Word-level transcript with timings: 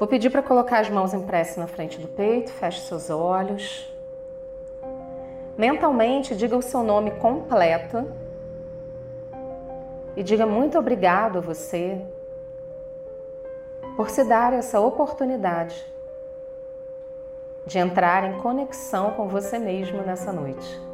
Vou 0.00 0.08
pedir 0.08 0.30
para 0.30 0.42
colocar 0.42 0.80
as 0.80 0.88
mãos 0.88 1.12
em 1.12 1.20
prece 1.20 1.60
na 1.60 1.66
frente 1.66 2.00
do 2.00 2.08
peito, 2.08 2.50
feche 2.50 2.80
seus 2.80 3.10
olhos. 3.10 3.86
Mentalmente, 5.58 6.34
diga 6.34 6.56
o 6.56 6.62
seu 6.62 6.82
nome 6.82 7.10
completo 7.10 8.10
e 10.16 10.22
diga 10.22 10.46
muito 10.46 10.78
obrigado 10.78 11.36
a 11.36 11.40
você 11.42 12.00
por 13.94 14.08
se 14.08 14.24
dar 14.24 14.54
essa 14.54 14.80
oportunidade 14.80 15.84
de 17.66 17.78
entrar 17.78 18.24
em 18.24 18.38
conexão 18.40 19.10
com 19.10 19.28
você 19.28 19.58
mesmo 19.58 20.00
nessa 20.00 20.32
noite. 20.32 20.89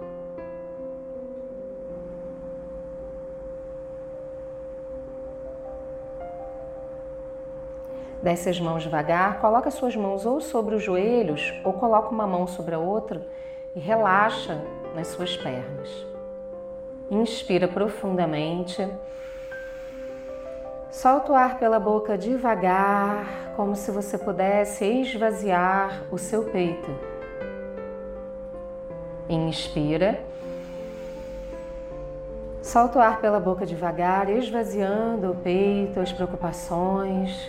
Desce 8.27 8.49
as 8.49 8.59
mãos 8.59 8.83
devagar, 8.83 9.39
coloca 9.39 9.69
as 9.69 9.75
suas 9.75 9.95
mãos 9.95 10.27
ou 10.27 10.41
sobre 10.41 10.75
os 10.75 10.83
joelhos 10.83 11.55
ou 11.63 11.73
coloca 11.73 12.09
uma 12.09 12.27
mão 12.27 12.45
sobre 12.49 12.75
a 12.75 12.79
outra 12.81 13.25
e 13.73 13.79
relaxa 13.79 14.61
nas 14.97 15.07
suas 15.07 15.37
pernas. 15.37 15.89
Inspira 17.09 17.69
profundamente. 17.69 18.85
Solta 20.91 21.31
o 21.31 21.37
ar 21.37 21.57
pela 21.57 21.79
boca 21.79 22.19
devagar, 22.19 23.53
como 23.55 23.77
se 23.77 23.93
você 23.93 24.19
pudesse 24.19 24.85
esvaziar 24.85 26.03
o 26.11 26.19
seu 26.19 26.43
peito. 26.51 26.91
Inspira. 29.29 30.19
Solta 32.61 32.99
o 32.99 33.03
ar 33.03 33.21
pela 33.21 33.39
boca 33.39 33.65
devagar, 33.65 34.29
esvaziando 34.29 35.31
o 35.31 35.37
peito, 35.37 36.01
as 36.01 36.13
preocupações, 36.13 37.49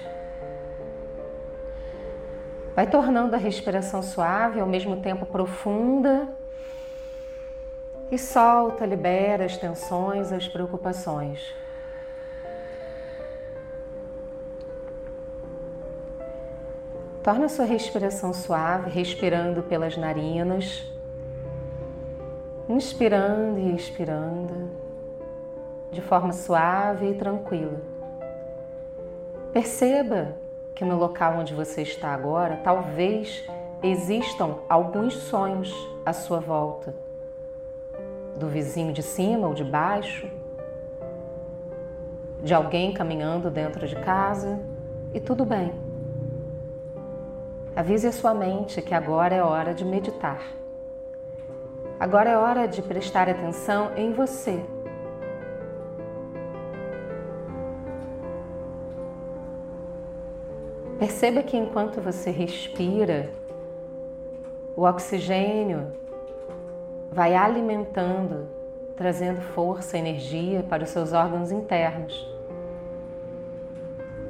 Vai 2.78 2.86
tornando 2.86 3.33
a 3.33 3.39
respiração 3.39 4.03
suave, 4.03 4.59
ao 4.59 4.67
mesmo 4.67 4.97
tempo 4.97 5.25
profunda. 5.25 6.28
E 8.11 8.20
solta, 8.20 8.86
libera 8.86 9.45
as 9.45 9.58
tensões, 9.58 10.31
as 10.31 10.47
preocupações. 10.47 11.55
Torna 17.23 17.45
a 17.45 17.50
sua 17.50 17.66
respiração 17.66 18.31
suave, 18.31 18.92
respirando 18.92 19.64
pelas 19.64 19.98
narinas, 19.98 20.86
inspirando 22.70 23.58
e 23.58 23.75
expirando 23.75 24.70
de 25.92 26.02
forma 26.03 26.31
suave 26.31 27.09
e 27.09 27.16
tranquila. 27.16 27.81
Perceba 29.52 30.45
que 30.78 30.86
no 30.86 30.95
local 30.95 31.39
onde 31.39 31.56
você 31.56 31.81
está 31.81 32.09
agora, 32.14 32.61
talvez 32.64 33.44
existam 33.81 34.58
alguns 34.70 35.16
sonhos 35.16 35.73
à 36.06 36.14
sua 36.14 36.39
volta. 36.39 36.94
Do 38.36 38.47
vizinho 38.47 38.94
de 38.94 39.02
cima 39.02 39.48
ou 39.48 39.55
de 39.55 39.64
baixo, 39.64 40.30
de 42.44 42.53
alguém 42.53 42.94
caminhando 42.94 43.50
dentro 43.50 43.88
de 43.88 43.95
casa, 43.95 44.59
e 45.16 45.20
tudo 45.20 45.44
bem. 45.44 45.73
Avise 47.75 48.05
a 48.05 48.11
sua 48.11 48.36
mente 48.36 48.80
que 48.80 48.94
agora 48.94 49.33
é 49.33 49.42
hora 49.42 49.73
de 49.73 49.83
meditar. 49.83 50.44
Agora 52.00 52.30
é 52.30 52.38
hora 52.38 52.67
de 52.67 52.83
prestar 52.83 53.28
atenção 53.28 53.94
em 53.95 54.14
você 54.14 54.64
Perceba 60.99 61.43
que 61.43 61.55
enquanto 61.55 62.01
você 62.01 62.31
respira, 62.31 63.30
o 64.75 64.81
oxigênio 64.81 65.91
vai 67.11 67.35
alimentando, 67.35 68.47
trazendo 68.95 69.39
força, 69.39 69.95
energia 69.95 70.63
para 70.63 70.83
os 70.83 70.89
seus 70.89 71.13
órgãos 71.13 71.52
internos, 71.52 72.27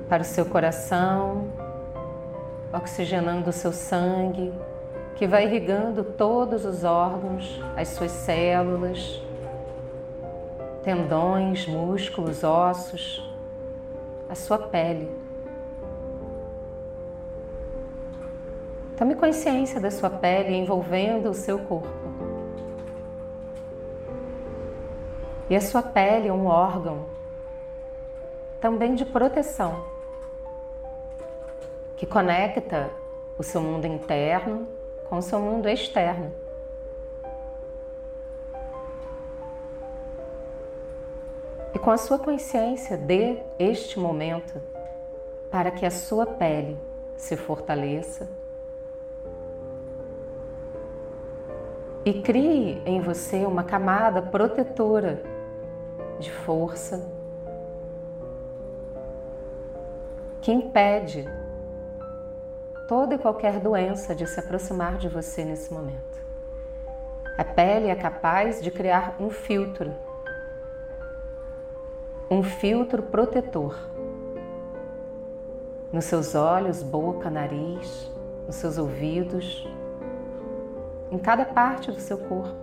para 0.09 0.23
o 0.23 0.25
seu 0.25 0.45
coração, 0.45 1.47
oxigenando 2.73 3.49
o 3.49 3.53
seu 3.53 3.71
sangue, 3.71 4.53
que 5.15 5.25
vai 5.25 5.45
irrigando 5.45 6.03
todos 6.03 6.65
os 6.65 6.83
órgãos, 6.83 7.61
as 7.77 7.87
suas 7.89 8.11
células, 8.11 9.21
tendões, 10.83 11.65
músculos, 11.65 12.43
ossos, 12.43 13.23
a 14.29 14.35
sua 14.35 14.57
pele. 14.59 15.26
Tome 18.97 19.13
consciência 19.13 19.79
da 19.79 19.91
sua 19.91 20.09
pele 20.09 20.55
envolvendo 20.55 21.29
o 21.29 21.33
seu 21.35 21.59
corpo. 21.59 21.87
E 25.47 25.55
a 25.55 25.61
sua 25.61 25.83
pele 25.83 26.27
é 26.27 26.33
um 26.33 26.47
órgão 26.47 27.05
também 28.59 28.95
de 28.95 29.05
proteção 29.05 29.85
que 31.95 32.07
conecta 32.07 32.89
o 33.37 33.43
seu 33.43 33.61
mundo 33.61 33.85
interno 33.85 34.67
com 35.07 35.19
o 35.19 35.21
seu 35.21 35.39
mundo 35.39 35.69
externo. 35.69 36.33
E 41.71 41.77
com 41.77 41.91
a 41.91 41.97
sua 41.97 42.17
consciência, 42.17 42.97
dê 42.97 43.43
este 43.59 43.99
momento 43.99 44.59
para 45.51 45.69
que 45.69 45.85
a 45.85 45.91
sua 45.91 46.25
pele 46.25 46.75
se 47.15 47.37
fortaleça 47.37 48.27
e 52.07 52.21
crie 52.21 52.81
em 52.85 53.01
você 53.01 53.45
uma 53.45 53.65
camada 53.65 54.21
protetora 54.21 55.21
de 56.17 56.31
força 56.31 57.05
que 60.39 60.49
impede 60.49 61.27
toda 62.87 63.15
e 63.15 63.17
qualquer 63.17 63.59
doença 63.59 64.15
de 64.15 64.25
se 64.25 64.39
aproximar 64.39 64.97
de 64.97 65.09
você 65.09 65.43
nesse 65.43 65.73
momento. 65.73 66.17
A 67.37 67.43
pele 67.43 67.89
é 67.89 67.95
capaz 67.95 68.61
de 68.61 68.71
criar 68.71 69.17
um 69.19 69.29
filtro, 69.29 69.93
um 72.31 72.41
filtro 72.41 73.03
protetor 73.03 73.77
nos 75.91 76.05
seus 76.05 76.35
olhos, 76.35 76.81
boca, 76.81 77.29
nariz, 77.29 78.09
nos 78.45 78.55
seus 78.55 78.77
ouvidos, 78.77 79.67
em 81.11 81.17
cada 81.17 81.45
parte 81.45 81.91
do 81.91 81.99
seu 81.99 82.17
corpo. 82.17 82.55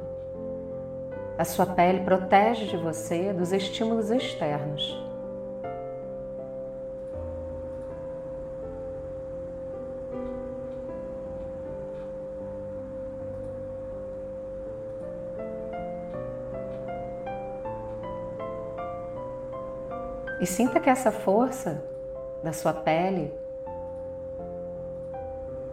A 1.37 1.45
sua 1.45 1.67
pele 1.67 2.01
protege 2.01 2.67
de 2.67 2.77
você 2.77 3.33
dos 3.33 3.53
estímulos 3.53 4.11
externos. 4.11 5.03
E 20.41 20.47
sinta 20.47 20.79
que 20.79 20.91
essa 20.91 21.11
força 21.11 21.83
da 22.43 22.53
sua 22.53 22.75
pele 22.75 23.33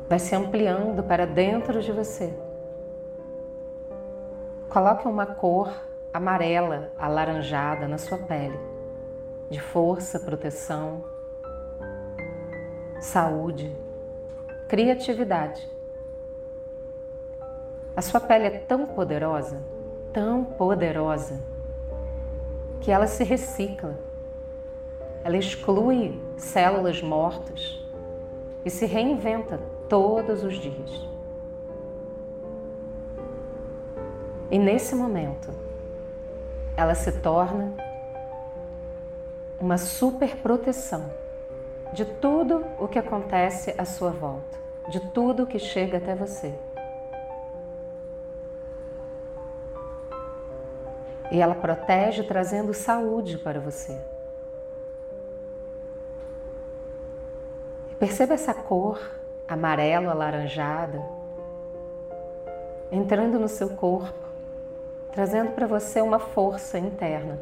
vai 0.07 0.17
se 0.17 0.33
ampliando 0.33 1.03
para 1.03 1.27
dentro 1.27 1.81
de 1.81 1.91
você. 1.91 2.33
Coloque 4.71 5.05
uma 5.05 5.25
cor 5.25 5.69
amarela, 6.13 6.93
alaranjada 6.97 7.89
na 7.89 7.97
sua 7.97 8.17
pele, 8.17 8.57
de 9.49 9.59
força, 9.59 10.17
proteção, 10.17 11.03
saúde, 12.97 13.69
criatividade. 14.69 15.69
A 17.97 18.01
sua 18.01 18.21
pele 18.21 18.45
é 18.45 18.59
tão 18.59 18.85
poderosa, 18.85 19.61
tão 20.13 20.45
poderosa, 20.45 21.37
que 22.79 22.91
ela 22.91 23.07
se 23.07 23.25
recicla. 23.25 23.99
Ela 25.25 25.35
exclui 25.35 26.17
células 26.37 27.01
mortas 27.01 27.85
e 28.63 28.69
se 28.69 28.85
reinventa 28.85 29.59
todos 29.89 30.45
os 30.45 30.53
dias. 30.53 31.10
E 34.51 34.59
nesse 34.59 34.93
momento, 34.93 35.49
ela 36.75 36.93
se 36.93 37.09
torna 37.13 37.73
uma 39.59 39.77
super 39.77 40.35
proteção 40.37 41.09
de 41.93 42.03
tudo 42.03 42.65
o 42.77 42.87
que 42.87 42.99
acontece 42.99 43.73
à 43.77 43.85
sua 43.85 44.11
volta, 44.11 44.59
de 44.89 44.99
tudo 45.11 45.43
o 45.43 45.47
que 45.47 45.57
chega 45.57 45.97
até 45.97 46.13
você. 46.13 46.53
E 51.31 51.41
ela 51.41 51.55
protege 51.55 52.23
trazendo 52.23 52.73
saúde 52.73 53.37
para 53.37 53.61
você. 53.61 53.97
Perceba 57.97 58.33
essa 58.33 58.53
cor 58.53 58.99
amarelo 59.47 60.09
alaranjada 60.09 61.01
entrando 62.91 63.39
no 63.39 63.47
seu 63.47 63.69
corpo, 63.69 64.30
trazendo 65.11 65.51
para 65.51 65.67
você 65.67 66.01
uma 66.01 66.19
força 66.19 66.79
interna. 66.79 67.39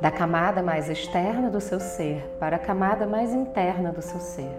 Da 0.00 0.10
camada 0.10 0.62
mais 0.62 0.90
externa 0.90 1.48
do 1.50 1.60
seu 1.60 1.80
ser 1.80 2.22
para 2.38 2.56
a 2.56 2.58
camada 2.58 3.06
mais 3.06 3.32
interna 3.32 3.90
do 3.90 4.02
seu 4.02 4.20
ser. 4.20 4.52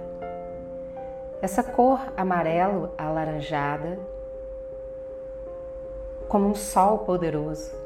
Essa 1.42 1.62
cor 1.62 2.00
amarelo 2.18 2.92
alaranjada 2.98 4.00
como 6.28 6.48
um 6.48 6.56
sol 6.56 7.00
poderoso. 7.00 7.85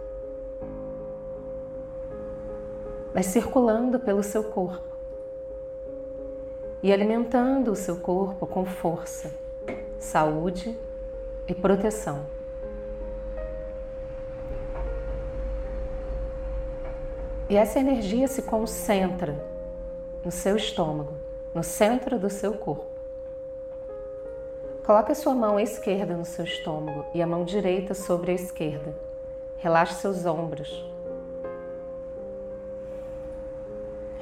Vai 3.14 3.24
circulando 3.24 4.00
pelo 4.00 4.22
seu 4.22 4.44
corpo 4.44 4.90
e 6.82 6.94
alimentando 6.94 7.72
o 7.72 7.76
seu 7.76 7.98
corpo 7.98 8.48
com 8.48 8.66
força, 8.66 9.32
saúde 9.98 10.78
e 11.48 11.54
proteção. 11.54 12.26
E 17.50 17.56
essa 17.56 17.80
energia 17.80 18.28
se 18.28 18.44
concentra 18.44 19.36
no 20.24 20.32
seu 20.32 20.56
estômago, 20.56 21.14
no 21.54 21.64
centro 21.64 22.20
do 22.20 22.30
seu 22.30 22.54
corpo. 22.54 22.86
Coloque 24.86 25.12
a 25.12 25.16
sua 25.16 25.34
mão 25.34 25.60
esquerda 25.60 26.16
no 26.16 26.26
seu 26.26 26.46
estômago 26.46 27.06
e 27.14 27.22
a 27.22 27.28
mão 27.28 27.44
direita 27.44 27.94
sobre 27.94 28.32
a 28.32 28.36
esquerda. 28.36 28.96
Relaxe 29.58 29.96
seus 29.96 30.26
ombros. 30.26 30.86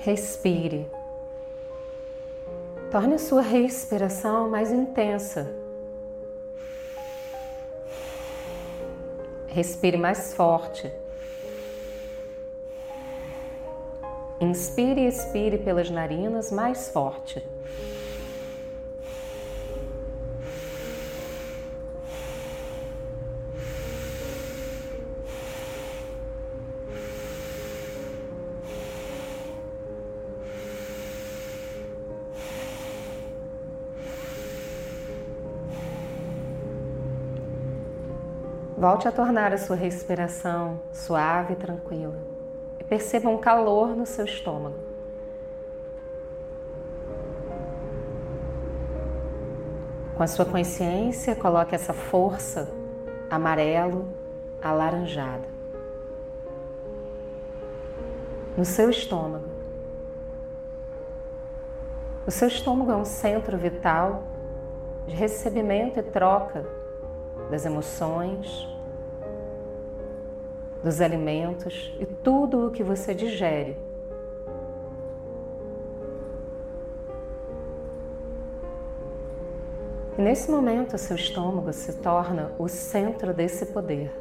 Respire. 0.07 0.89
Torne 2.89 3.15
a 3.15 3.17
sua 3.17 3.41
respiração 3.41 4.49
mais 4.49 4.71
intensa. 4.71 5.53
Respire 9.49 9.97
mais 9.97 10.33
forte. 10.33 10.89
Inspire 14.39 15.01
e 15.01 15.07
expire 15.07 15.57
pelas 15.57 15.89
narinas 15.89 16.53
mais 16.53 16.87
forte. 16.87 17.45
Volte 38.87 39.05
a 39.05 39.11
tornar 39.11 39.51
a 39.51 39.57
sua 39.57 39.75
respiração 39.75 40.79
suave 40.93 41.51
e 41.51 41.55
tranquila. 41.57 42.15
E 42.79 42.85
perceba 42.85 43.27
um 43.27 43.37
calor 43.37 43.89
no 43.89 44.05
seu 44.05 44.23
estômago. 44.23 44.77
Com 50.15 50.23
a 50.23 50.27
sua 50.27 50.45
consciência, 50.45 51.35
coloque 51.35 51.75
essa 51.75 51.91
força 51.91 52.69
amarelo 53.29 54.07
alaranjada 54.63 55.49
no 58.55 58.63
seu 58.63 58.89
estômago. 58.89 59.49
O 62.25 62.31
seu 62.31 62.47
estômago 62.47 62.93
é 62.93 62.95
um 62.95 63.03
centro 63.03 63.57
vital 63.57 64.23
de 65.05 65.13
recebimento 65.13 65.99
e 65.99 66.03
troca 66.03 66.65
das 67.51 67.65
emoções, 67.65 68.76
dos 70.83 71.01
alimentos 71.01 71.95
e 71.99 72.05
tudo 72.05 72.67
o 72.67 72.71
que 72.71 72.83
você 72.83 73.13
digere. 73.13 73.77
E 80.17 80.21
nesse 80.21 80.49
momento, 80.49 80.97
seu 80.97 81.15
estômago 81.15 81.71
se 81.71 81.93
torna 81.93 82.51
o 82.57 82.67
centro 82.67 83.33
desse 83.33 83.67
poder 83.67 84.11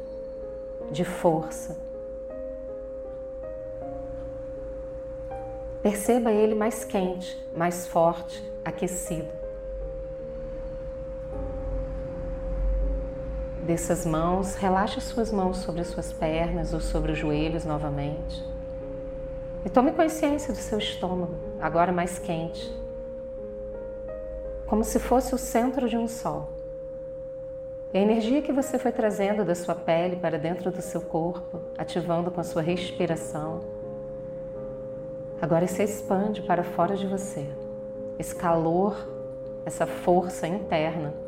de 0.91 1.03
força. 1.03 1.75
Perceba 5.81 6.31
ele 6.31 6.53
mais 6.53 6.83
quente, 6.83 7.43
mais 7.55 7.87
forte, 7.87 8.43
aquecido. 8.63 9.46
Dessas 13.67 14.05
mãos, 14.05 14.55
relaxe 14.55 15.01
suas 15.01 15.29
mãos 15.29 15.57
sobre 15.57 15.81
as 15.81 15.87
suas 15.87 16.13
pernas 16.13 16.73
ou 16.73 16.79
sobre 16.79 17.11
os 17.11 17.17
joelhos 17.17 17.65
novamente. 17.65 18.41
E 19.65 19.69
tome 19.69 19.91
consciência 19.91 20.53
do 20.53 20.57
seu 20.57 20.77
estômago, 20.77 21.35
agora 21.59 21.91
mais 21.91 22.17
quente, 22.17 22.73
como 24.65 24.85
se 24.85 24.99
fosse 24.99 25.35
o 25.35 25.37
centro 25.37 25.89
de 25.89 25.97
um 25.97 26.07
sol. 26.07 26.49
E 27.93 27.97
a 27.97 28.01
energia 28.01 28.41
que 28.41 28.53
você 28.53 28.79
foi 28.79 28.93
trazendo 28.93 29.43
da 29.43 29.53
sua 29.53 29.75
pele 29.75 30.15
para 30.15 30.39
dentro 30.39 30.71
do 30.71 30.81
seu 30.81 31.01
corpo, 31.01 31.59
ativando 31.77 32.31
com 32.31 32.39
a 32.39 32.45
sua 32.45 32.61
respiração, 32.61 33.59
agora 35.41 35.67
se 35.67 35.83
expande 35.83 36.41
para 36.41 36.63
fora 36.63 36.95
de 36.95 37.05
você. 37.05 37.45
Esse 38.17 38.33
calor, 38.33 38.95
essa 39.65 39.85
força 39.85 40.47
interna 40.47 41.26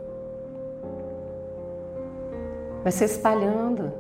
vai 2.84 2.92
se 2.92 3.04
espalhando 3.04 3.92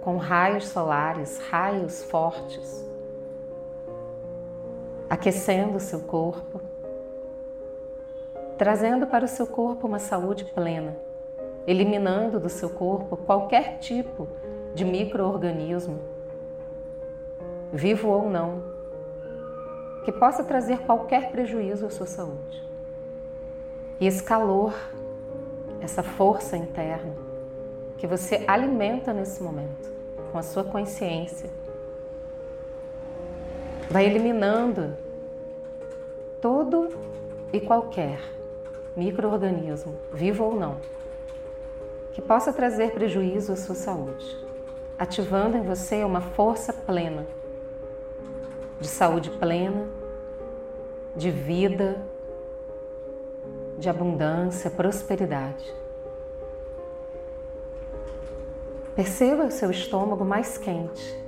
com 0.00 0.16
raios 0.16 0.68
solares, 0.68 1.38
raios 1.38 2.02
fortes, 2.02 2.88
aquecendo 5.08 5.76
o 5.76 5.80
seu 5.80 6.00
corpo, 6.00 6.60
trazendo 8.56 9.06
para 9.06 9.24
o 9.24 9.28
seu 9.28 9.46
corpo 9.46 9.86
uma 9.86 9.98
saúde 9.98 10.44
plena, 10.44 10.96
eliminando 11.66 12.40
do 12.40 12.48
seu 12.48 12.70
corpo 12.70 13.16
qualquer 13.16 13.78
tipo 13.78 14.26
de 14.74 14.84
microorganismo, 14.84 15.98
vivo 17.72 18.08
ou 18.08 18.30
não, 18.30 18.62
que 20.04 20.12
possa 20.12 20.42
trazer 20.42 20.78
qualquer 20.80 21.30
prejuízo 21.30 21.86
à 21.86 21.90
sua 21.90 22.06
saúde. 22.06 22.66
E 24.00 24.06
esse 24.06 24.22
calor, 24.22 24.74
essa 25.82 26.02
força 26.02 26.56
interna, 26.56 27.19
que 28.00 28.06
você 28.06 28.42
alimenta 28.48 29.12
nesse 29.12 29.42
momento, 29.42 29.92
com 30.32 30.38
a 30.38 30.42
sua 30.42 30.64
consciência. 30.64 31.50
Vai 33.90 34.06
eliminando 34.06 34.96
todo 36.40 36.88
e 37.52 37.60
qualquer 37.60 38.18
microorganismo, 38.96 39.94
vivo 40.14 40.44
ou 40.44 40.54
não, 40.54 40.78
que 42.12 42.22
possa 42.22 42.54
trazer 42.54 42.92
prejuízo 42.92 43.52
à 43.52 43.56
sua 43.56 43.74
saúde, 43.74 44.34
ativando 44.98 45.58
em 45.58 45.62
você 45.62 46.02
uma 46.02 46.22
força 46.22 46.72
plena, 46.72 47.26
de 48.80 48.88
saúde 48.88 49.30
plena, 49.32 49.86
de 51.14 51.30
vida, 51.30 52.00
de 53.78 53.90
abundância, 53.90 54.70
prosperidade. 54.70 55.79
Perceba 59.00 59.46
o 59.46 59.50
seu 59.50 59.70
estômago 59.70 60.26
mais 60.26 60.58
quente 60.58 61.18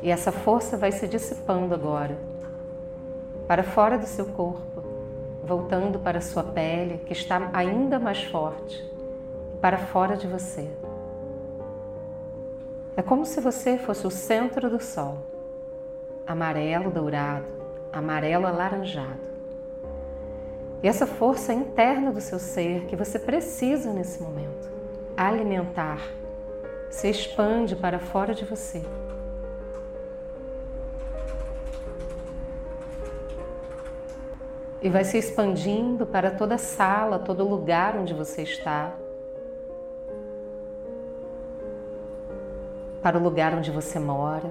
e 0.00 0.10
essa 0.10 0.32
força 0.32 0.74
vai 0.74 0.90
se 0.90 1.06
dissipando 1.06 1.74
agora 1.74 2.16
para 3.46 3.62
fora 3.62 3.98
do 3.98 4.06
seu 4.06 4.24
corpo, 4.24 4.82
voltando 5.44 5.98
para 5.98 6.16
a 6.16 6.22
sua 6.22 6.42
pele, 6.42 6.96
que 7.04 7.12
está 7.12 7.50
ainda 7.52 7.98
mais 7.98 8.24
forte, 8.24 8.82
para 9.60 9.76
fora 9.76 10.16
de 10.16 10.26
você. 10.26 10.66
É 12.96 13.02
como 13.02 13.26
se 13.26 13.38
você 13.38 13.76
fosse 13.76 14.06
o 14.06 14.10
centro 14.10 14.70
do 14.70 14.82
sol, 14.82 15.18
amarelo 16.26 16.90
dourado, 16.90 17.52
amarelo 17.92 18.46
alaranjado. 18.46 19.28
E 20.82 20.88
essa 20.88 21.06
força 21.06 21.52
interna 21.52 22.10
do 22.10 22.20
seu 22.22 22.38
ser 22.38 22.86
que 22.86 22.96
você 22.96 23.18
precisa 23.18 23.92
nesse 23.92 24.22
momento 24.22 24.70
alimentar 25.14 26.00
se 26.90 27.08
expande 27.08 27.76
para 27.76 27.98
fora 27.98 28.34
de 28.34 28.44
você. 28.44 28.82
E 34.80 34.88
vai 34.88 35.04
se 35.04 35.18
expandindo 35.18 36.06
para 36.06 36.30
toda 36.30 36.54
a 36.54 36.58
sala, 36.58 37.18
todo 37.18 37.42
lugar 37.42 37.96
onde 37.96 38.14
você 38.14 38.42
está. 38.42 38.94
para 43.02 43.16
o 43.16 43.22
lugar 43.22 43.54
onde 43.54 43.70
você 43.70 43.98
mora, 43.98 44.50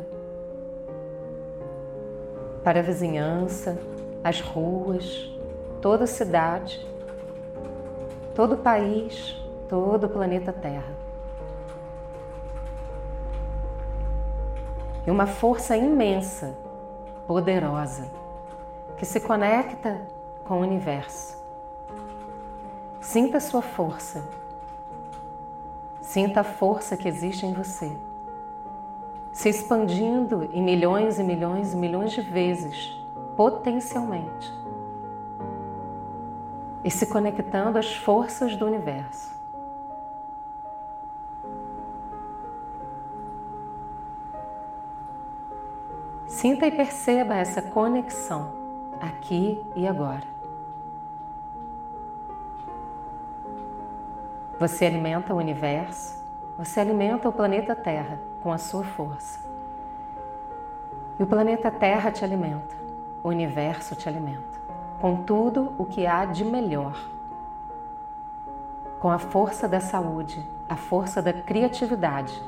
para 2.64 2.80
a 2.80 2.82
vizinhança, 2.82 3.78
as 4.24 4.42
ruas, 4.42 5.30
toda 5.82 6.06
a 6.06 6.08
cidade, 6.08 6.86
todo 8.34 8.56
o 8.56 8.58
país, 8.58 9.36
todo 9.70 10.06
o 10.06 10.10
planeta 10.10 10.52
Terra. 10.52 10.97
E 15.08 15.10
uma 15.10 15.26
força 15.26 15.78
imensa, 15.78 16.60
poderosa, 17.26 18.12
que 18.98 19.06
se 19.06 19.22
conecta 19.22 20.02
com 20.44 20.56
o 20.56 20.62
universo. 20.62 21.42
Sinta 23.00 23.38
a 23.38 23.40
sua 23.40 23.62
força. 23.62 24.28
Sinta 26.02 26.42
a 26.42 26.44
força 26.44 26.98
que 26.98 27.08
existe 27.08 27.46
em 27.46 27.54
você, 27.54 27.96
se 29.32 29.48
expandindo 29.48 30.50
em 30.52 30.62
milhões 30.62 31.20
e 31.20 31.24
milhões 31.24 31.74
e 31.74 31.78
milhões 31.78 32.12
de 32.12 32.20
vezes, 32.20 33.02
potencialmente, 33.38 34.54
e 36.84 36.92
se 36.92 37.06
conectando 37.06 37.78
às 37.78 37.96
forças 37.96 38.58
do 38.58 38.66
universo. 38.66 39.37
Sinta 46.38 46.68
e 46.68 46.72
perceba 46.72 47.34
essa 47.34 47.64
conexão 47.64 48.52
aqui 49.02 49.60
e 49.76 49.88
agora. 49.88 50.22
Você 54.60 54.86
alimenta 54.86 55.34
o 55.34 55.38
universo, 55.38 56.24
você 56.56 56.80
alimenta 56.80 57.28
o 57.28 57.34
planeta 57.34 57.76
Terra 57.76 58.20
com 58.40 58.52
a 58.52 58.60
sua 58.60 58.84
força. 58.84 59.40
E 61.18 61.24
o 61.24 61.26
planeta 61.26 61.72
Terra 61.72 62.12
te 62.12 62.24
alimenta, 62.24 62.76
o 63.24 63.30
universo 63.30 63.96
te 63.96 64.08
alimenta, 64.08 64.60
com 65.02 65.24
tudo 65.24 65.74
o 65.76 65.86
que 65.86 66.06
há 66.06 66.24
de 66.24 66.46
melhor. 66.46 67.04
Com 69.00 69.10
a 69.10 69.18
força 69.18 69.68
da 69.68 69.80
saúde, 69.80 70.48
a 70.70 70.76
força 70.76 71.20
da 71.20 71.34
criatividade, 71.34 72.40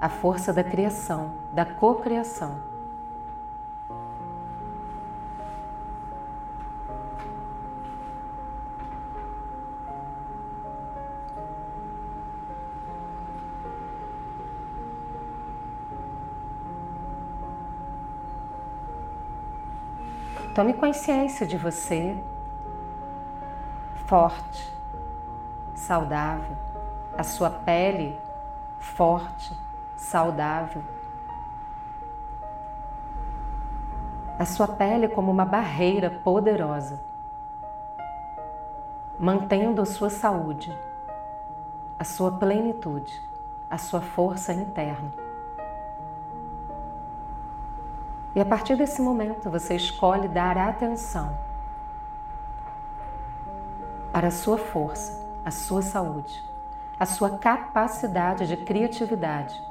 a 0.00 0.08
força 0.08 0.52
da 0.52 0.62
criação, 0.62 1.32
da 1.52 1.64
cocriação. 1.64 2.60
Tome 20.54 20.74
consciência 20.74 21.46
de 21.46 21.56
você 21.56 22.16
forte, 24.06 24.72
saudável, 25.72 26.56
a 27.16 27.22
sua 27.22 27.48
pele 27.48 28.18
forte, 28.78 29.56
saudável. 29.98 30.82
A 34.38 34.44
sua 34.44 34.68
pele 34.68 35.08
como 35.08 35.30
uma 35.30 35.44
barreira 35.44 36.08
poderosa, 36.10 37.00
mantendo 39.18 39.82
a 39.82 39.84
sua 39.84 40.08
saúde, 40.08 40.76
a 41.98 42.04
sua 42.04 42.30
plenitude, 42.30 43.20
a 43.68 43.76
sua 43.76 44.00
força 44.00 44.52
interna. 44.52 45.12
E 48.34 48.40
a 48.40 48.44
partir 48.44 48.76
desse 48.76 49.02
momento 49.02 49.50
você 49.50 49.74
escolhe 49.74 50.28
dar 50.28 50.56
atenção 50.56 51.36
para 54.12 54.28
a 54.28 54.30
sua 54.30 54.56
força, 54.56 55.28
a 55.44 55.50
sua 55.50 55.82
saúde, 55.82 56.44
a 57.00 57.04
sua 57.04 57.36
capacidade 57.38 58.46
de 58.46 58.56
criatividade. 58.56 59.67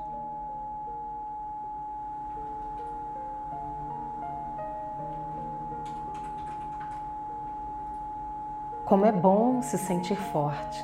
Como 8.87 9.05
é 9.05 9.11
bom 9.11 9.61
se 9.61 9.77
sentir 9.77 10.15
forte, 10.15 10.81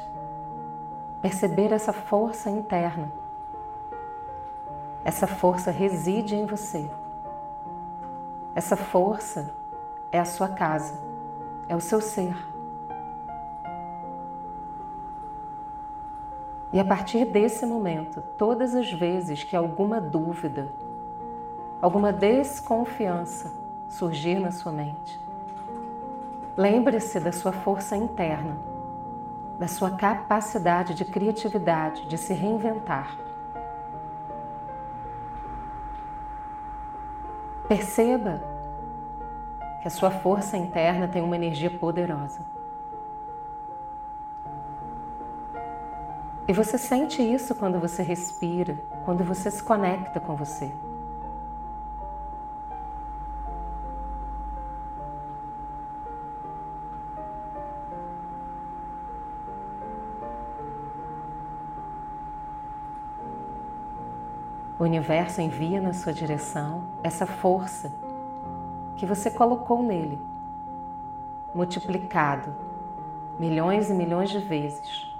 perceber 1.21 1.71
essa 1.71 1.93
força 1.93 2.49
interna. 2.49 3.09
Essa 5.05 5.25
força 5.25 5.71
reside 5.71 6.35
em 6.35 6.45
você. 6.45 6.91
Essa 8.53 8.75
força 8.75 9.55
é 10.11 10.19
a 10.19 10.25
sua 10.25 10.49
casa, 10.49 10.99
é 11.69 11.77
o 11.77 11.79
seu 11.79 12.01
ser. 12.01 12.35
E 16.73 16.81
a 16.81 16.83
partir 16.83 17.23
desse 17.23 17.65
momento, 17.65 18.21
todas 18.37 18.75
as 18.75 18.91
vezes 18.91 19.45
que 19.45 19.55
alguma 19.55 20.01
dúvida, 20.01 20.73
alguma 21.81 22.11
desconfiança 22.11 23.49
surgir 23.87 24.41
na 24.41 24.51
sua 24.51 24.73
mente, 24.73 25.22
lembre-se 26.55 27.19
da 27.19 27.31
sua 27.31 27.51
força 27.51 27.95
interna, 27.95 28.57
da 29.59 29.67
sua 29.67 29.91
capacidade 29.91 30.93
de 30.93 31.05
criatividade, 31.05 32.07
de 32.07 32.17
se 32.17 32.33
reinventar. 32.33 33.17
Perceba 37.67 38.41
que 39.81 39.87
a 39.87 39.91
sua 39.91 40.11
força 40.11 40.55
interna 40.55 41.07
tem 41.07 41.21
uma 41.21 41.35
energia 41.35 41.71
poderosa. 41.71 42.41
E 46.47 46.51
você 46.51 46.77
sente 46.77 47.21
isso 47.21 47.55
quando 47.55 47.79
você 47.79 48.03
respira, 48.03 48.77
quando 49.05 49.23
você 49.23 49.49
se 49.49 49.63
conecta 49.63 50.19
com 50.19 50.35
você. 50.35 50.71
O 64.83 64.85
universo 64.85 65.39
envia 65.39 65.79
na 65.79 65.93
sua 65.93 66.11
direção 66.11 66.83
essa 67.01 67.25
força 67.25 67.89
que 68.97 69.05
você 69.05 69.31
colocou 69.31 69.81
nele, 69.81 70.19
multiplicado 71.55 72.53
milhões 73.39 73.89
e 73.89 73.93
milhões 73.93 74.29
de 74.29 74.39
vezes. 74.39 75.15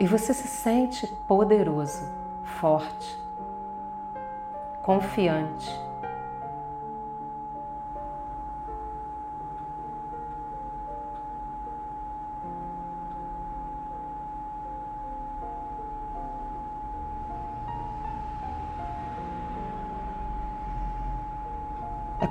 E 0.00 0.04
você 0.04 0.34
se 0.34 0.48
sente 0.48 1.06
poderoso, 1.06 2.12
forte, 2.42 3.16
confiante 4.82 5.85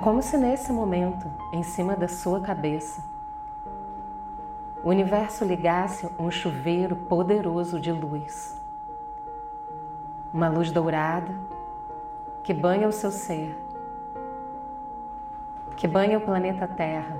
como 0.06 0.22
se 0.22 0.36
nesse 0.36 0.72
momento, 0.72 1.28
em 1.52 1.64
cima 1.64 1.96
da 1.96 2.06
sua 2.06 2.40
cabeça, 2.40 3.02
o 4.84 4.88
universo 4.88 5.44
ligasse 5.44 6.08
um 6.16 6.30
chuveiro 6.30 6.94
poderoso 6.94 7.80
de 7.80 7.90
luz. 7.90 8.56
Uma 10.32 10.48
luz 10.48 10.70
dourada 10.70 11.34
que 12.44 12.54
banha 12.54 12.86
o 12.86 12.92
seu 12.92 13.10
ser, 13.10 13.58
que 15.74 15.88
banha 15.88 16.18
o 16.18 16.20
planeta 16.20 16.68
Terra 16.68 17.16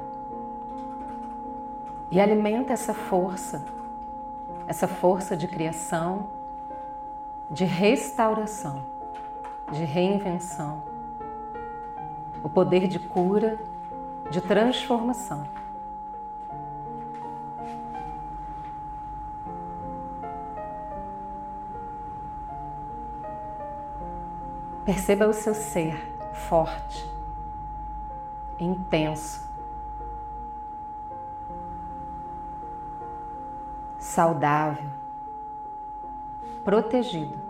e 2.09 2.21
alimenta 2.21 2.73
essa 2.73 2.95
força, 2.95 3.65
essa 4.69 4.87
força 4.87 5.37
de 5.37 5.49
criação, 5.49 6.29
de 7.51 7.65
restauração, 7.65 8.85
de 9.73 9.83
reinvenção 9.83 10.95
o 12.47 12.49
poder 12.49 12.87
de 12.87 13.01
cura, 13.01 13.59
de 14.31 14.41
transformação. 14.41 15.49
Perceba 24.85 25.27
o 25.27 25.33
seu 25.33 25.55
ser 25.55 25.97
forte, 26.33 27.05
intenso, 28.61 29.45
saudável, 33.99 34.89
protegido. 36.65 37.46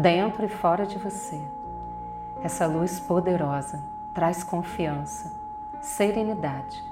Dentro 0.00 0.44
e 0.44 0.48
fora 0.48 0.86
de 0.86 0.96
você, 0.96 1.42
essa 2.40 2.66
luz 2.66 3.00
poderosa 3.00 3.82
traz 4.14 4.44
confiança, 4.44 5.32
serenidade. 5.80 6.84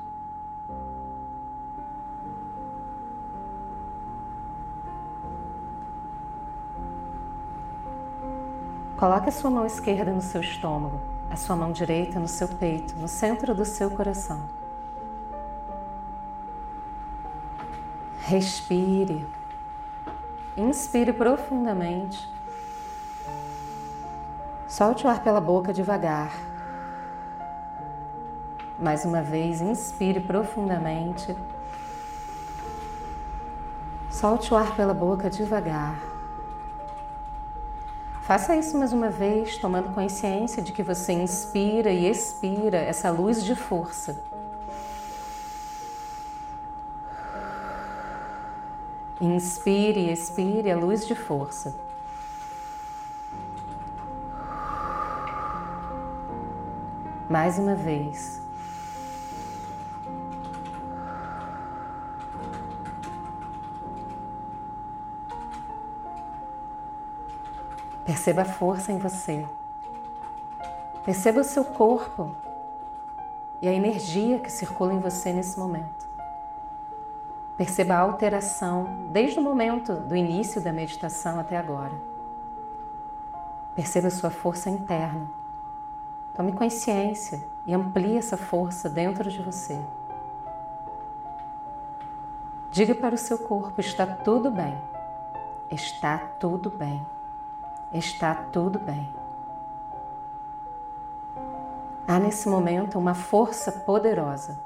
Coloque 8.96 9.28
a 9.28 9.32
sua 9.32 9.50
mão 9.50 9.64
esquerda 9.64 10.10
no 10.10 10.20
seu 10.20 10.40
estômago, 10.40 11.00
a 11.30 11.36
sua 11.36 11.54
mão 11.54 11.70
direita 11.70 12.18
no 12.18 12.26
seu 12.26 12.48
peito, 12.48 12.96
no 12.96 13.06
centro 13.06 13.54
do 13.54 13.64
seu 13.64 13.88
coração. 13.88 14.40
Respire. 18.18 19.24
Inspire 20.56 21.12
profundamente. 21.12 22.34
Solte 24.76 25.06
o 25.06 25.08
ar 25.08 25.22
pela 25.22 25.40
boca 25.40 25.72
devagar. 25.72 26.34
Mais 28.78 29.06
uma 29.06 29.22
vez, 29.22 29.62
inspire 29.62 30.20
profundamente. 30.20 31.34
Solte 34.10 34.52
o 34.52 34.56
ar 34.58 34.76
pela 34.76 34.92
boca 34.92 35.30
devagar. 35.30 35.98
Faça 38.20 38.54
isso 38.54 38.76
mais 38.76 38.92
uma 38.92 39.08
vez, 39.08 39.56
tomando 39.56 39.94
consciência 39.94 40.62
de 40.62 40.72
que 40.72 40.82
você 40.82 41.14
inspira 41.14 41.90
e 41.90 42.06
expira 42.06 42.76
essa 42.76 43.08
luz 43.08 43.42
de 43.42 43.54
força. 43.54 44.22
Inspire 49.18 50.00
e 50.00 50.12
expire 50.12 50.70
a 50.70 50.76
luz 50.76 51.06
de 51.06 51.14
força. 51.14 51.85
Mais 57.28 57.58
uma 57.58 57.74
vez. 57.74 58.40
Perceba 68.04 68.42
a 68.42 68.44
força 68.44 68.92
em 68.92 68.98
você. 68.98 69.44
Perceba 71.04 71.40
o 71.40 71.44
seu 71.44 71.64
corpo 71.64 72.34
e 73.60 73.68
a 73.68 73.72
energia 73.72 74.38
que 74.38 74.50
circula 74.50 74.92
em 74.92 75.00
você 75.00 75.32
nesse 75.32 75.58
momento. 75.58 76.06
Perceba 77.56 77.94
a 77.94 78.00
alteração 78.00 79.08
desde 79.10 79.38
o 79.38 79.42
momento 79.42 79.94
do 79.94 80.14
início 80.14 80.60
da 80.60 80.72
meditação 80.72 81.40
até 81.40 81.56
agora. 81.56 81.94
Perceba 83.74 84.08
a 84.08 84.10
sua 84.10 84.30
força 84.30 84.70
interna. 84.70 85.26
Tome 86.36 86.52
consciência 86.52 87.42
e 87.66 87.74
amplie 87.74 88.18
essa 88.18 88.36
força 88.36 88.88
dentro 88.88 89.30
de 89.30 89.42
você. 89.42 89.80
Diga 92.70 92.94
para 92.94 93.14
o 93.14 93.18
seu 93.18 93.38
corpo: 93.38 93.80
está 93.80 94.06
tudo 94.06 94.50
bem. 94.50 94.76
Está 95.70 96.18
tudo 96.38 96.70
bem 96.70 97.04
está 97.92 98.34
tudo 98.34 98.78
bem. 98.78 99.12
Há 102.06 102.18
nesse 102.18 102.48
momento 102.48 102.98
uma 102.98 103.14
força 103.14 103.72
poderosa 103.72 104.58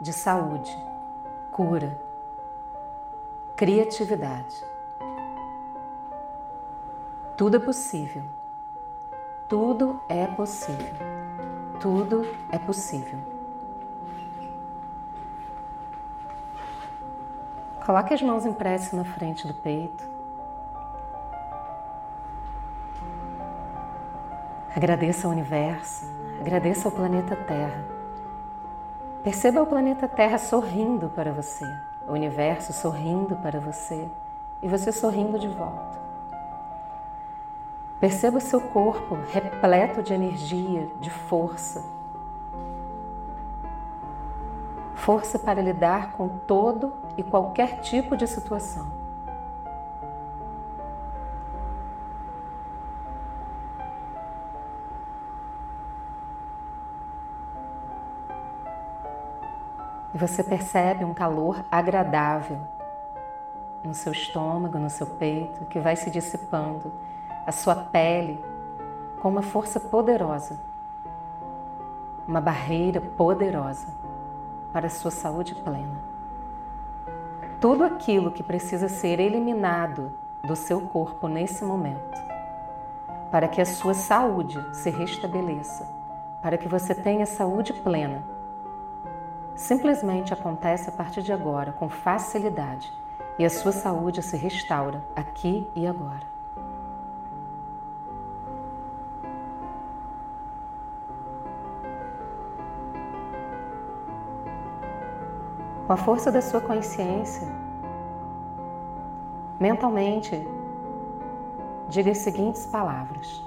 de 0.00 0.12
saúde, 0.12 0.76
cura, 1.50 2.00
criatividade. 3.56 4.64
Tudo 7.36 7.56
é 7.56 7.60
possível. 7.60 8.24
Tudo 9.50 10.00
é 10.08 10.28
possível. 10.28 10.94
Tudo 11.80 12.24
é 12.52 12.56
possível. 12.56 13.18
Coloque 17.84 18.14
as 18.14 18.22
mãos 18.22 18.46
em 18.46 18.52
prece 18.52 18.94
na 18.94 19.02
frente 19.02 19.48
do 19.48 19.52
peito. 19.52 20.08
Agradeça 24.76 25.26
ao 25.26 25.32
universo, 25.32 26.04
agradeça 26.40 26.86
ao 26.86 26.92
planeta 26.92 27.34
Terra. 27.34 27.84
Perceba 29.24 29.62
o 29.62 29.66
planeta 29.66 30.06
Terra 30.06 30.38
sorrindo 30.38 31.08
para 31.08 31.32
você, 31.32 31.66
o 32.06 32.12
universo 32.12 32.72
sorrindo 32.72 33.34
para 33.34 33.58
você 33.58 34.08
e 34.62 34.68
você 34.68 34.92
sorrindo 34.92 35.40
de 35.40 35.48
volta. 35.48 36.09
Perceba 38.00 38.38
o 38.38 38.40
seu 38.40 38.62
corpo 38.62 39.14
repleto 39.30 40.02
de 40.02 40.14
energia, 40.14 40.88
de 40.98 41.10
força. 41.10 41.84
Força 44.94 45.38
para 45.38 45.60
lidar 45.60 46.12
com 46.12 46.26
todo 46.26 46.94
e 47.18 47.22
qualquer 47.22 47.80
tipo 47.80 48.16
de 48.16 48.26
situação. 48.26 48.86
E 60.14 60.18
você 60.18 60.42
percebe 60.42 61.04
um 61.04 61.12
calor 61.12 61.62
agradável 61.70 62.58
no 63.84 63.92
seu 63.92 64.12
estômago, 64.12 64.78
no 64.78 64.88
seu 64.88 65.06
peito, 65.06 65.66
que 65.66 65.78
vai 65.78 65.96
se 65.96 66.10
dissipando, 66.10 66.90
a 67.50 67.52
sua 67.52 67.74
pele 67.74 68.40
com 69.18 69.28
uma 69.28 69.42
força 69.42 69.80
poderosa, 69.80 70.60
uma 72.28 72.40
barreira 72.40 73.00
poderosa 73.00 73.88
para 74.72 74.86
a 74.86 74.90
sua 74.90 75.10
saúde 75.10 75.56
plena. 75.56 76.00
Tudo 77.60 77.82
aquilo 77.82 78.30
que 78.30 78.44
precisa 78.44 78.88
ser 78.88 79.18
eliminado 79.18 80.12
do 80.44 80.54
seu 80.54 80.80
corpo 80.80 81.26
nesse 81.26 81.64
momento, 81.64 82.22
para 83.32 83.48
que 83.48 83.60
a 83.60 83.66
sua 83.66 83.94
saúde 83.94 84.64
se 84.72 84.88
restabeleça, 84.88 85.88
para 86.40 86.56
que 86.56 86.68
você 86.68 86.94
tenha 86.94 87.26
saúde 87.26 87.72
plena 87.72 88.22
simplesmente 89.56 90.32
acontece 90.32 90.88
a 90.88 90.92
partir 90.92 91.20
de 91.20 91.32
agora 91.32 91.72
com 91.72 91.88
facilidade 91.88 92.92
e 93.36 93.44
a 93.44 93.50
sua 93.50 93.72
saúde 93.72 94.22
se 94.22 94.36
restaura 94.36 95.04
aqui 95.16 95.68
e 95.74 95.84
agora. 95.84 96.29
Com 105.90 105.94
a 105.94 105.96
força 105.96 106.30
da 106.30 106.40
sua 106.40 106.60
consciência, 106.60 107.48
mentalmente, 109.58 110.46
diga 111.88 112.12
as 112.12 112.18
seguintes 112.18 112.64
palavras: 112.64 113.42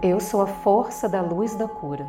Eu 0.00 0.18
sou 0.18 0.40
a 0.40 0.46
força 0.46 1.10
da 1.10 1.20
luz 1.20 1.54
da 1.54 1.68
cura. 1.68 2.08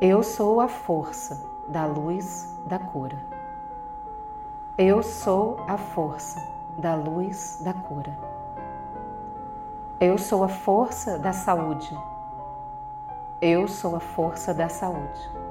Eu 0.00 0.24
sou 0.24 0.60
a 0.60 0.66
força 0.66 1.40
da 1.68 1.86
luz 1.86 2.58
da 2.66 2.80
cura. 2.80 3.24
Eu 4.76 5.00
sou 5.00 5.64
a 5.68 5.78
força 5.78 6.44
da 6.76 6.96
luz 6.96 7.60
da 7.62 7.72
cura. 7.72 8.18
Eu 10.00 10.18
sou 10.18 10.42
a 10.42 10.48
força 10.48 11.16
da 11.20 11.32
saúde. 11.32 11.96
Eu 13.40 13.68
sou 13.68 13.94
a 13.94 14.00
força 14.00 14.52
da 14.52 14.68
saúde. 14.68 15.41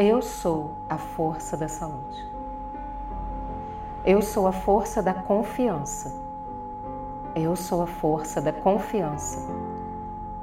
Eu 0.00 0.22
sou 0.22 0.76
a 0.88 0.96
força 0.96 1.56
da 1.56 1.66
saúde. 1.66 2.24
Eu 4.04 4.22
sou 4.22 4.46
a 4.46 4.52
força 4.52 5.02
da 5.02 5.12
confiança. 5.12 6.14
Eu 7.34 7.56
sou 7.56 7.82
a 7.82 7.86
força 7.88 8.40
da 8.40 8.52
confiança. 8.52 9.44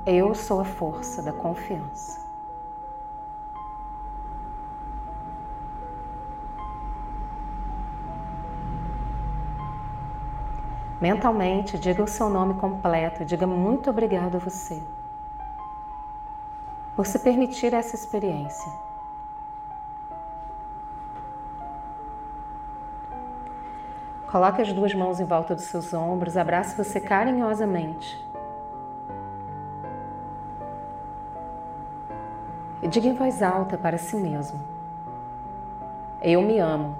Eu 0.05 0.35
sou 0.35 0.59
a 0.59 0.65
força 0.65 1.21
da 1.21 1.31
confiança. 1.31 2.19
Mentalmente, 10.99 11.79
diga 11.79 12.03
o 12.03 12.07
seu 12.07 12.27
nome 12.27 12.55
completo, 12.55 13.23
diga 13.23 13.47
muito 13.47 13.89
obrigado 13.89 14.35
a 14.35 14.39
você 14.39 14.83
por 16.93 17.05
se 17.05 17.19
permitir 17.19 17.73
essa 17.73 17.95
experiência. 17.95 18.84
Coloque 24.35 24.61
as 24.61 24.73
duas 24.73 24.93
mãos 24.93 25.21
em 25.21 25.23
volta 25.23 25.55
dos 25.55 25.63
seus 25.63 25.93
ombros, 25.93 26.35
abrace 26.35 26.75
você 26.75 26.99
carinhosamente. 26.99 28.21
E 32.83 32.87
diga 32.89 33.07
em 33.07 33.13
voz 33.13 33.41
alta 33.41 33.77
para 33.77 33.97
si 33.97 34.17
mesmo: 34.17 34.59
Eu 36.21 36.41
me 36.41 36.59
amo. 36.59 36.97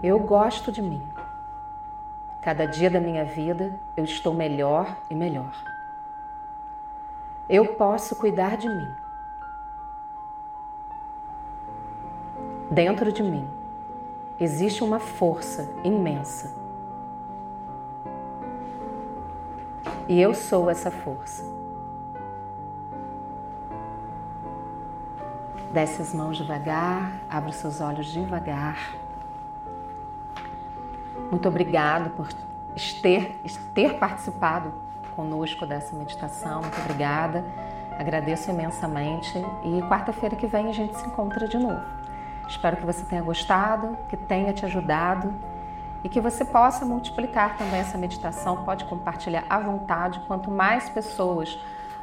Eu 0.00 0.20
gosto 0.20 0.70
de 0.70 0.80
mim. 0.80 1.02
Cada 2.40 2.66
dia 2.66 2.88
da 2.88 3.00
minha 3.00 3.24
vida 3.24 3.76
eu 3.96 4.04
estou 4.04 4.32
melhor 4.32 4.96
e 5.10 5.14
melhor. 5.16 5.56
Eu 7.48 7.74
posso 7.74 8.14
cuidar 8.14 8.56
de 8.56 8.68
mim. 8.68 8.94
Dentro 12.70 13.12
de 13.12 13.24
mim 13.24 13.59
existe 14.40 14.82
uma 14.82 14.98
força 14.98 15.68
imensa. 15.84 16.50
E 20.08 20.20
eu 20.20 20.34
sou 20.34 20.70
essa 20.70 20.90
força. 20.90 21.44
Desce 25.72 26.02
as 26.02 26.12
mãos 26.12 26.36
devagar, 26.36 27.12
abre 27.30 27.50
os 27.50 27.56
seus 27.56 27.80
olhos 27.80 28.06
devagar. 28.06 28.96
Muito 31.30 31.46
obrigado 31.46 32.10
por 32.10 32.28
ter, 33.00 33.40
ter 33.72 33.98
participado 33.98 34.72
conosco 35.14 35.64
dessa 35.64 35.94
meditação. 35.94 36.62
Muito 36.62 36.80
obrigada. 36.80 37.44
Agradeço 37.96 38.50
imensamente. 38.50 39.38
E 39.62 39.80
quarta-feira 39.82 40.34
que 40.34 40.46
vem 40.46 40.68
a 40.68 40.72
gente 40.72 40.96
se 40.96 41.06
encontra 41.06 41.46
de 41.46 41.56
novo. 41.56 41.84
Espero 42.50 42.76
que 42.76 42.84
você 42.84 43.04
tenha 43.04 43.22
gostado, 43.22 43.96
que 44.08 44.16
tenha 44.16 44.52
te 44.52 44.66
ajudado 44.66 45.32
e 46.02 46.08
que 46.08 46.20
você 46.20 46.44
possa 46.44 46.84
multiplicar 46.84 47.56
também 47.56 47.78
essa 47.78 47.96
meditação. 47.96 48.64
Pode 48.64 48.86
compartilhar 48.86 49.44
à 49.48 49.60
vontade. 49.60 50.20
Quanto 50.26 50.50
mais 50.50 50.88
pessoas 50.88 51.60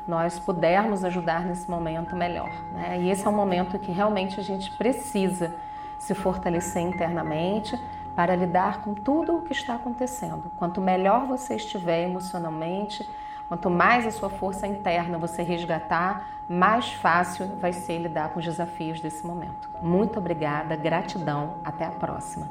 nós 0.07 0.39
pudermos 0.39 1.03
ajudar 1.03 1.43
nesse 1.43 1.69
momento, 1.69 2.15
melhor. 2.15 2.49
Né? 2.71 2.97
E 3.01 3.10
esse 3.10 3.27
é 3.27 3.29
um 3.29 3.36
momento 3.36 3.77
que 3.77 3.91
realmente 3.91 4.39
a 4.39 4.43
gente 4.43 4.71
precisa 4.71 5.53
se 5.99 6.15
fortalecer 6.15 6.81
internamente 6.81 7.77
para 8.15 8.33
lidar 8.33 8.81
com 8.83 8.93
tudo 8.93 9.36
o 9.36 9.41
que 9.41 9.51
está 9.51 9.75
acontecendo. 9.75 10.49
Quanto 10.55 10.79
melhor 10.79 11.27
você 11.27 11.55
estiver 11.55 12.03
emocionalmente, 12.03 13.07
quanto 13.47 13.69
mais 13.69 14.05
a 14.05 14.12
sua 14.12 14.29
força 14.29 14.67
interna 14.67 15.17
você 15.17 15.41
resgatar, 15.41 16.27
mais 16.47 16.93
fácil 16.93 17.47
vai 17.60 17.73
ser 17.73 17.97
lidar 17.99 18.29
com 18.29 18.39
os 18.39 18.45
desafios 18.45 19.01
desse 19.01 19.25
momento. 19.25 19.69
Muito 19.81 20.19
obrigada, 20.19 20.75
gratidão, 20.75 21.55
até 21.63 21.86
a 21.86 21.91
próxima. 21.91 22.47